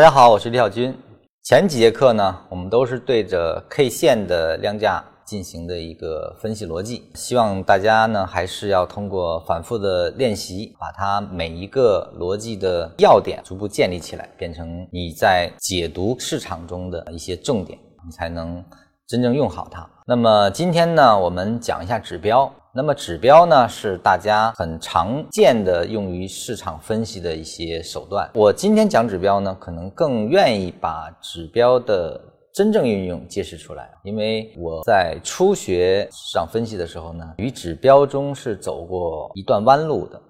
[0.00, 0.96] 大家好，我是李小军。
[1.42, 18.64] 前几节课呢，我们都是对着 K 线的量价进行的一个分析逻辑，希望大家呢还是要通过反复的练习，把它每一个逻辑的要点逐步建立起来，变成你在解读市场中的一些重点，你才能
[19.10, 19.84] 真正用好它。
[20.06, 22.48] 那么今天呢，我们讲一下指标。
[22.72, 28.30] 那么指标呢，是大家很常见的用于市场分析的一些手段。
[28.32, 32.20] 我今天讲指标呢，可能更愿意把指标的
[32.54, 40.22] 真正运用揭示出来，因为我在初学市场分析的时候呢，与指标中是走过一段弯路的。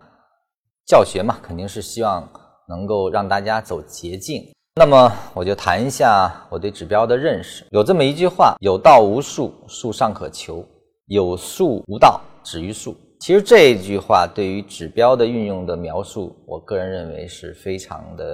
[0.87, 2.27] 教学嘛，肯定是希望
[2.67, 4.43] 能够让大家走捷径。
[4.81, 7.67] 那么我就谈一下我对指标的认识。
[7.71, 10.65] 有这么一句话：有道无术，术尚可求；
[11.05, 12.19] 有术无道。
[12.43, 18.25] 止于术，其实这句话对于指标的运用的描述，我个人认为是非常的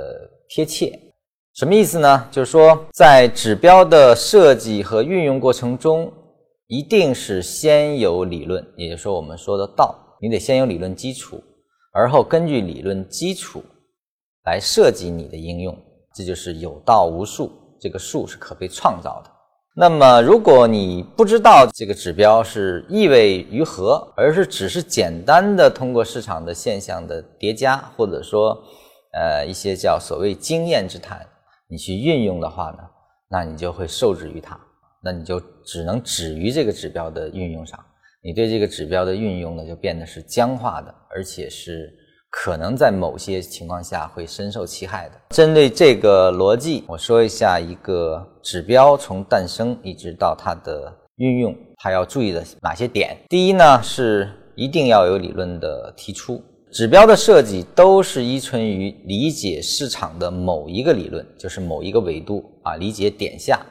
[0.49, 0.97] 贴切。
[1.57, 2.29] 什么意思呢？
[2.31, 6.13] 就是说，在指标的设计和运用过程中，
[6.69, 9.93] 一定是先有理论，也就是说，我们说的道，
[10.23, 11.43] 你得先有理论基础，
[11.93, 13.65] 而后根据理论基础
[14.45, 15.77] 来设计你的应用，
[16.17, 19.31] 这就是有道无术，这个术是可被创造的。
[19.77, 28.57] 那么，如果你不知道这个指标是意味于何，而是只是简单的通过市场的现象的叠加，或者说，
[29.13, 31.21] 呃，一些叫所谓经验之谈，
[31.69, 32.79] 你去运用的话呢，
[33.29, 34.59] 那你就会受制于它，
[35.05, 37.79] 那你就只能止于这个指标的运用上，
[38.25, 41.93] 你对这个指标的运用呢，就变得是僵化的，而且是。
[42.39, 45.15] 可能在某些情况下会深受其害的。
[45.31, 53.17] 针对这个逻辑，我说一下一个指标从诞生一直到它的运用，它要注意的哪些点？
[53.31, 56.41] 第一呢，是一定要有理论的提出。
[56.71, 63.65] 指标的设计都是依存于理解市场的某一个理论，就是某一个维度啊，理解点下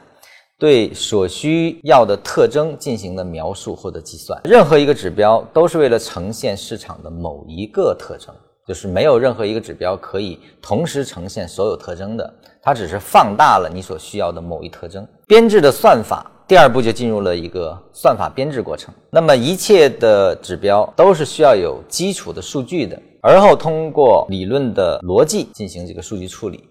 [0.58, 4.40] 对所需要的特征进行的描述或者计算。
[4.44, 8.34] 任何一个指标都是为了呈现市场的某一个特征。
[8.66, 15.06] 就是没有任何一个指标可以同时呈现所有特征的，它只是放大了你所需要的某一特征。
[15.28, 18.92] 编制的算法，第二步就进入了一个算法编制过程。
[19.08, 26.64] 那么一切的指标都是需要有基础的数据的，而后通过理论的逻辑进行这个数据处理。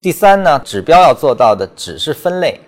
[0.00, 2.58] 第三呢，指标要做到的只是分类，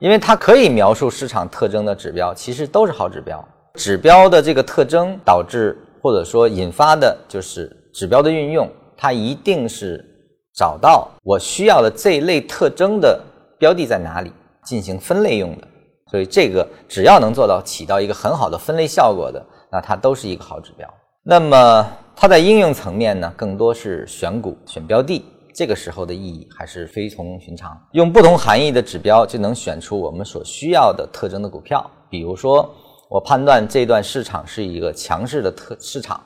[0.00, 3.42] 因为它可以描述市场特征的指标，其实都是好指标。
[3.76, 7.74] 指标的这个特征导致或者说引发的就是。
[7.94, 10.04] 指标的运用，它一定是
[10.52, 13.18] 找到我需要的这一类特征的
[13.58, 14.32] 标的在哪里
[14.64, 15.68] 进行分类用的。
[16.10, 20.88] 所以这个只要能做到起到一个很好的分类效果的，那它都是一个好指标。
[21.24, 25.24] 那么它在应用层面呢，更多是选股、选标的，
[25.54, 27.76] 这个时候的意义还是非同寻常。
[27.92, 31.90] 用不同含义的指标就能选出我们所需要的特征的股票。
[32.10, 32.68] 比如说，
[33.08, 36.20] 我判断这段市场是一个强势的特市场。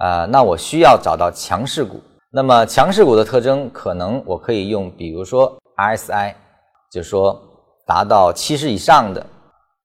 [0.00, 2.00] 呃，那我需要找到强势股。
[2.32, 6.34] 那么强势股的特征，可能我可以用，比如说 RSI，
[6.90, 7.40] 就是说
[7.86, 9.24] 达到七十以上的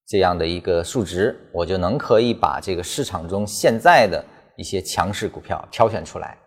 [0.08, 4.24] 这样的一个数值，我就能可以把这个市场中现在的
[4.56, 6.38] 一些强势股票挑选出来。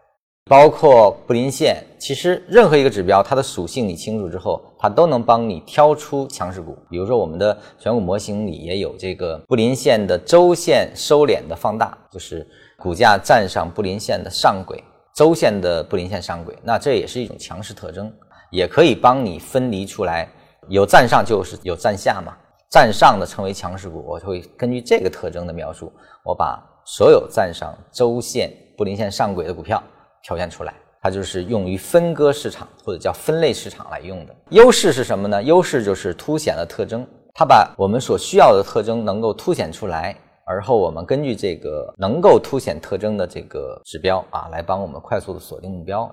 [0.48, 6.76] 包括布林线，其实任何一个指标，它的属性你清楚之后，它都能帮你挑出强势股。
[6.88, 12.47] 比如说我们的选股模型里也有这个布林线的周线收敛的放大，就是。
[12.81, 14.81] 股价站上布林线的上轨，
[15.12, 18.09] 周线的布林线上轨，那这也是一种强势特征，
[18.53, 20.28] 也可以帮你分离出来，
[20.69, 22.36] 有站上就是有站下嘛。
[22.70, 25.92] 站上的称为强势股，我会根据这个特征的描述，
[26.22, 29.82] 我把所有站上周线布林线上轨的股票
[30.23, 34.34] 挑选出来，它就是用于分割市场或者叫分类市场来用的。
[34.51, 35.43] 优势是什么呢？
[35.43, 40.17] 优势就是凸显了特征，它把我们所需要的特征能够凸显出来。
[40.45, 46.11] 而后我们根据这个能够凸显特征的这个指标啊，来帮我们快速的锁定目标。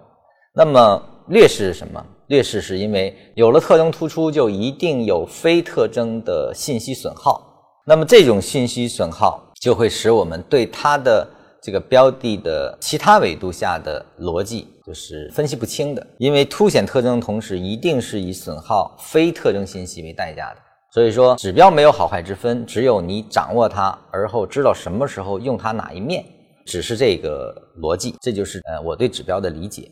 [0.54, 2.06] 那么劣势是什么？
[2.28, 7.42] 劣势是因为有了特征突出，就一定有非特征的信息损耗。
[7.86, 11.26] 那么这种信息损耗就会使我们对它的
[11.66, 16.08] 这个标的的其他维度下的逻辑就是分析不清的。
[16.20, 20.58] 因为凸显特征的同时，一定是以损耗非特征信息为代价的。
[20.92, 26.24] 所以说，指标没有好坏之分，只有你掌握它，而后知道什么时候用它哪一面，
[26.68, 28.14] 只是这个逻辑。
[28.22, 29.90] 这就是呃我对指标的理解。